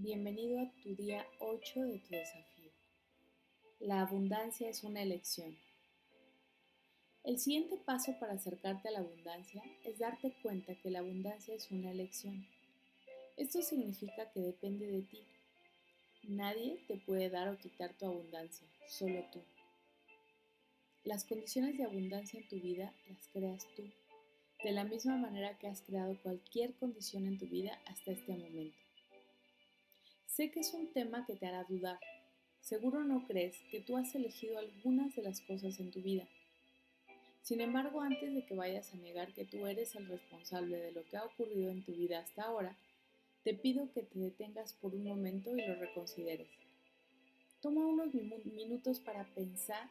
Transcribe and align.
Bienvenido 0.00 0.60
a 0.60 0.70
tu 0.80 0.94
día 0.94 1.26
8 1.40 1.82
de 1.82 1.98
tu 1.98 2.10
desafío. 2.10 2.70
La 3.80 4.02
abundancia 4.02 4.70
es 4.70 4.84
una 4.84 5.02
elección. 5.02 5.58
El 7.24 7.40
siguiente 7.40 7.76
paso 7.84 8.14
para 8.20 8.34
acercarte 8.34 8.86
a 8.86 8.92
la 8.92 9.00
abundancia 9.00 9.60
es 9.84 9.98
darte 9.98 10.32
cuenta 10.40 10.76
que 10.76 10.92
la 10.92 11.00
abundancia 11.00 11.52
es 11.52 11.68
una 11.72 11.90
elección. 11.90 12.46
Esto 13.36 13.60
significa 13.60 14.30
que 14.30 14.38
depende 14.38 14.86
de 14.86 15.02
ti. 15.02 15.26
Nadie 16.22 16.78
te 16.86 16.98
puede 16.98 17.28
dar 17.28 17.48
o 17.48 17.58
quitar 17.58 17.92
tu 17.94 18.06
abundancia, 18.06 18.68
solo 18.86 19.24
tú. 19.32 19.42
Las 21.02 21.24
condiciones 21.24 21.76
de 21.76 21.82
abundancia 21.82 22.38
en 22.38 22.46
tu 22.46 22.60
vida 22.60 22.94
las 23.08 23.26
creas 23.32 23.66
tú, 23.74 23.82
de 24.62 24.70
la 24.70 24.84
misma 24.84 25.16
manera 25.16 25.58
que 25.58 25.66
has 25.66 25.82
creado 25.82 26.16
cualquier 26.22 26.72
condición 26.74 27.26
en 27.26 27.36
tu 27.36 27.46
vida 27.46 27.80
hasta 27.86 28.12
este 28.12 28.36
momento. 28.36 28.87
Sé 30.38 30.52
que 30.52 30.60
es 30.60 30.72
un 30.72 30.86
tema 30.92 31.26
que 31.26 31.34
te 31.34 31.48
hará 31.48 31.64
dudar. 31.64 31.98
Seguro 32.60 33.02
no 33.02 33.26
crees 33.26 33.56
que 33.72 33.80
tú 33.80 33.96
has 33.96 34.14
elegido 34.14 34.56
algunas 34.56 35.16
de 35.16 35.22
las 35.22 35.40
cosas 35.40 35.80
en 35.80 35.90
tu 35.90 36.00
vida. 36.00 36.28
Sin 37.42 37.60
embargo, 37.60 38.02
antes 38.02 38.32
de 38.32 38.46
que 38.46 38.54
vayas 38.54 38.94
a 38.94 38.98
negar 38.98 39.34
que 39.34 39.44
tú 39.44 39.66
eres 39.66 39.96
el 39.96 40.06
responsable 40.06 40.78
de 40.78 40.92
lo 40.92 41.02
que 41.06 41.16
ha 41.16 41.24
ocurrido 41.24 41.72
en 41.72 41.82
tu 41.82 41.90
vida 41.90 42.20
hasta 42.20 42.44
ahora, 42.44 42.76
te 43.42 43.52
pido 43.52 43.90
que 43.90 44.04
te 44.04 44.16
detengas 44.20 44.74
por 44.74 44.94
un 44.94 45.02
momento 45.02 45.56
y 45.56 45.66
lo 45.66 45.74
reconsideres. 45.74 46.46
Toma 47.60 47.84
unos 47.84 48.14
minutos 48.14 49.00
para 49.00 49.24
pensar 49.34 49.90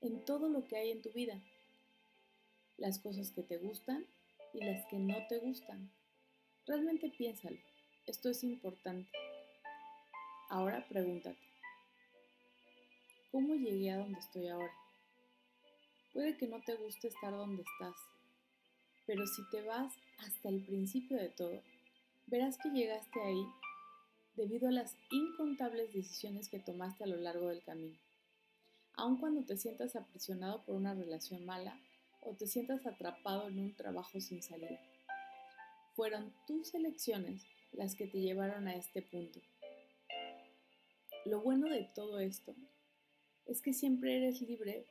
en 0.00 0.24
todo 0.24 0.48
lo 0.48 0.66
que 0.66 0.76
hay 0.76 0.90
en 0.90 1.02
tu 1.02 1.12
vida, 1.12 1.40
las 2.78 2.98
cosas 2.98 3.30
que 3.30 3.44
te 3.44 3.58
gustan 3.58 4.04
y 4.54 4.58
las 4.58 4.84
que 4.86 4.96
no 4.96 5.24
te 5.28 5.38
gustan. 5.38 5.88
Realmente 6.66 7.12
piénsalo, 7.16 7.58
esto 8.08 8.28
es 8.28 8.42
importante. 8.42 9.23
Ahora 10.50 10.86
pregúntate, 10.88 11.38
¿cómo 13.32 13.54
llegué 13.54 13.90
a 13.90 13.98
donde 13.98 14.18
estoy 14.18 14.48
ahora? 14.48 14.72
Puede 16.12 16.36
que 16.36 16.46
no 16.46 16.60
te 16.62 16.74
guste 16.76 17.08
estar 17.08 17.32
donde 17.32 17.62
estás, 17.62 17.96
pero 19.06 19.26
si 19.26 19.42
te 19.50 19.62
vas 19.62 19.92
hasta 20.18 20.48
el 20.48 20.64
principio 20.64 21.16
de 21.16 21.30
todo, 21.30 21.62
verás 22.26 22.58
que 22.58 22.70
llegaste 22.70 23.20
ahí 23.20 23.46
debido 24.36 24.68
a 24.68 24.72
las 24.72 24.96
incontables 25.10 25.92
decisiones 25.92 26.48
que 26.48 26.60
tomaste 26.60 27.04
a 27.04 27.08
lo 27.08 27.16
largo 27.16 27.48
del 27.48 27.64
camino. 27.64 27.98
Aun 28.96 29.16
cuando 29.16 29.44
te 29.44 29.56
sientas 29.56 29.96
aprisionado 29.96 30.62
por 30.64 30.76
una 30.76 30.94
relación 30.94 31.44
mala 31.46 31.80
o 32.20 32.34
te 32.34 32.46
sientas 32.46 32.86
atrapado 32.86 33.48
en 33.48 33.58
un 33.58 33.74
trabajo 33.74 34.20
sin 34.20 34.42
salida, 34.42 34.80
fueron 35.96 36.32
tus 36.46 36.74
elecciones 36.74 37.42
las 37.72 37.94
que 37.94 38.06
te 38.06 38.20
llevaron 38.20 38.68
a 38.68 38.76
este 38.76 39.02
punto. 39.02 39.40
Lo 41.24 41.40
bueno 41.40 41.70
de 41.70 41.84
todo 41.94 42.20
esto 42.20 42.54
es 43.46 43.62
que 43.62 43.72
siempre 43.72 44.18
eres 44.18 44.42
libre 44.42 44.84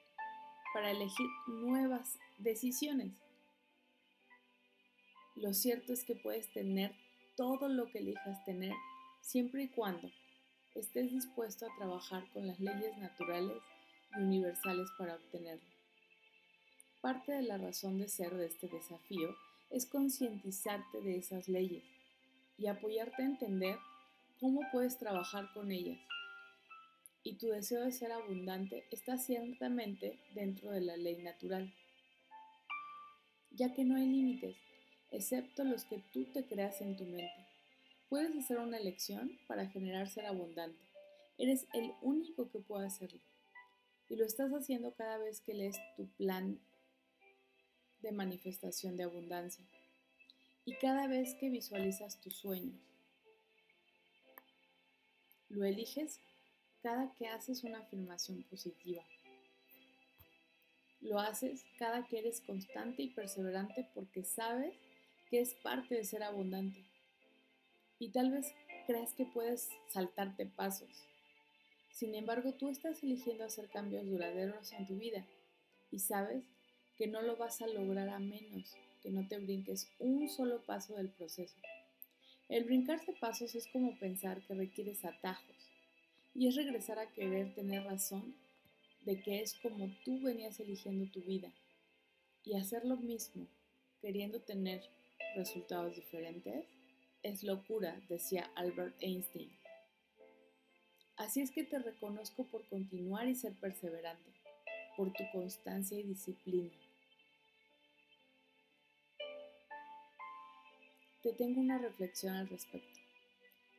para 0.73 0.89
elegir 0.89 1.27
nuevas 1.47 2.17
decisiones. 2.39 3.13
Lo 5.35 5.53
cierto 5.53 5.93
es 5.93 6.03
que 6.03 6.15
puedes 6.15 6.51
tener 6.51 6.91
todo 7.35 7.67
lo 7.67 7.85
que 7.85 7.99
elijas 7.99 8.43
tener 8.45 8.73
siempre 9.21 9.63
y 9.63 9.67
cuando 9.69 10.09
estés 10.73 11.11
dispuesto 11.11 11.67
a 11.67 11.75
trabajar 11.77 12.27
con 12.31 12.47
las 12.47 12.59
leyes 12.59 12.97
naturales 12.97 13.61
y 14.17 14.19
universales 14.19 14.89
para 14.97 15.15
obtenerlo. 15.15 15.69
Parte 17.01 17.31
de 17.33 17.43
la 17.43 17.59
razón 17.59 17.99
de 17.99 18.07
ser 18.07 18.33
de 18.33 18.47
este 18.47 18.67
desafío 18.69 19.35
es 19.69 19.85
concientizarte 19.85 20.99
de 21.01 21.17
esas 21.17 21.47
leyes 21.47 21.83
y 22.57 22.65
apoyarte 22.65 23.21
a 23.21 23.25
entender 23.25 23.77
cómo 24.39 24.61
puedes 24.71 24.97
trabajar 24.97 25.53
con 25.53 25.71
ellas 25.71 25.99
y 27.23 27.35
tu 27.35 27.47
deseo 27.47 27.81
de 27.81 27.91
ser 27.91 28.11
abundante 28.11 28.85
está 28.91 29.17
ciertamente 29.17 30.19
dentro 30.35 30.71
de 30.71 30.81
la 30.81 30.97
ley 30.97 31.17
natural, 31.17 31.73
ya 33.51 33.73
que 33.73 33.85
no 33.85 33.95
hay 33.95 34.07
límites, 34.07 34.57
excepto 35.11 35.63
los 35.63 35.85
que 35.85 35.99
tú 36.11 36.25
te 36.25 36.45
creas 36.45 36.81
en 36.81 36.97
tu 36.97 37.05
mente. 37.05 37.47
Puedes 38.09 38.35
hacer 38.35 38.59
una 38.59 38.77
elección 38.77 39.39
para 39.47 39.67
generar 39.67 40.09
ser 40.09 40.25
abundante. 40.25 40.83
Eres 41.37 41.65
el 41.73 41.93
único 42.01 42.49
que 42.51 42.59
puede 42.59 42.85
hacerlo. 42.85 43.21
Y 44.09 44.17
lo 44.17 44.25
estás 44.25 44.51
haciendo 44.51 44.93
cada 44.93 45.17
vez 45.17 45.41
que 45.41 45.53
lees 45.53 45.77
tu 45.95 46.07
plan 46.17 46.59
de 48.01 48.11
manifestación 48.11 48.97
de 48.97 49.03
abundancia 49.03 49.65
y 50.65 50.75
cada 50.75 51.07
vez 51.07 51.35
que 51.35 51.49
visualizas 51.49 52.19
tus 52.21 52.35
sueños. 52.35 52.79
Lo 55.49 55.65
eliges 55.65 56.19
cada 56.83 57.13
que 57.13 57.27
haces 57.27 57.63
una 57.63 57.79
afirmación 57.79 58.43
positiva. 58.43 59.01
Lo 60.99 61.17
haces 61.17 61.63
cada 61.79 62.05
que 62.05 62.19
eres 62.19 62.41
constante 62.41 63.03
y 63.03 63.09
perseverante 63.09 63.87
porque 63.93 64.25
sabes 64.25 64.75
que 65.29 65.39
es 65.39 65.53
parte 65.55 65.95
de 65.95 66.03
ser 66.03 66.23
abundante. 66.23 66.83
Y 67.99 68.09
tal 68.09 68.31
vez 68.31 68.53
creas 68.85 69.13
que 69.13 69.25
puedes 69.25 69.69
saltarte 69.87 70.45
pasos. 70.45 70.89
Sin 71.93 72.15
embargo, 72.15 72.53
tú 72.53 72.69
estás 72.69 73.01
eligiendo 73.01 73.45
hacer 73.45 73.69
cambios 73.69 74.05
duraderos 74.05 74.73
en 74.73 74.85
tu 74.85 74.97
vida 74.97 75.25
y 75.89 75.99
sabes 75.99 76.43
que 76.97 77.07
no 77.07 77.21
lo 77.21 77.37
vas 77.37 77.61
a 77.61 77.67
lograr 77.67 78.09
a 78.09 78.19
menos 78.19 78.75
que 79.01 79.09
no 79.09 79.25
te 79.27 79.37
brinques 79.37 79.87
un 79.99 80.27
solo 80.29 80.61
paso 80.63 80.95
del 80.95 81.09
proceso. 81.09 81.55
El 82.49 82.65
brincarse 82.65 83.13
pasos 83.13 83.55
es 83.55 83.67
como 83.67 83.97
pensar 83.99 84.41
que 84.41 84.53
requieres 84.53 85.03
atajos 85.05 85.72
y 86.35 86.47
es 86.47 86.55
regresar 86.55 86.99
a 86.99 87.11
querer 87.11 87.53
tener 87.53 87.83
razón 87.83 88.35
de 89.05 89.21
que 89.21 89.41
es 89.41 89.55
como 89.55 89.89
tú 90.03 90.21
venías 90.21 90.59
eligiendo 90.59 91.11
tu 91.11 91.21
vida 91.21 91.53
y 92.43 92.55
hacer 92.55 92.85
lo 92.85 92.97
mismo 92.97 93.47
queriendo 94.01 94.41
tener 94.41 94.83
resultados 95.35 95.95
diferentes 95.95 96.65
es 97.21 97.43
locura, 97.43 98.01
decía 98.09 98.51
Albert 98.55 98.95
Einstein. 98.99 99.49
Así 101.15 101.41
es 101.41 101.51
que 101.51 101.63
te 101.63 101.79
reconozco 101.79 102.45
por 102.47 102.67
continuar 102.67 103.29
y 103.29 103.35
ser 103.35 103.53
perseverante, 103.53 104.31
por 104.97 105.13
tu 105.13 105.23
constancia 105.31 105.97
y 105.97 106.03
disciplina. 106.03 106.71
Te 111.21 111.31
tengo 111.31 111.61
una 111.61 111.77
reflexión 111.77 112.35
al 112.35 112.49
respecto 112.49 113.02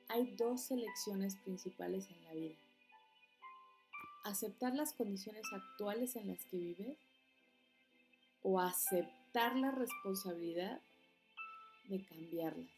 hay 0.09 0.33
dos 0.37 0.63
selecciones 0.63 1.37
principales 1.37 2.09
en 2.11 2.25
la 2.25 2.33
vida. 2.35 2.57
Aceptar 4.25 4.75
las 4.75 4.93
condiciones 4.93 5.45
actuales 5.53 6.17
en 6.17 6.29
las 6.29 6.45
que 6.47 6.57
vives 6.57 6.99
o 8.43 8.61
aceptar 8.61 9.57
la 9.57 9.71
responsabilidad 9.71 10.81
de 11.89 12.05
cambiarlas. 12.05 12.71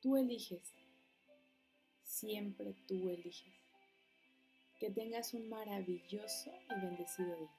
Tú 0.00 0.16
eliges, 0.16 0.62
siempre 2.04 2.74
tú 2.86 3.08
eliges. 3.08 3.54
Que 4.78 4.90
tengas 4.90 5.34
un 5.34 5.48
maravilloso 5.48 6.52
y 6.70 6.80
bendecido 6.80 7.36
día. 7.36 7.57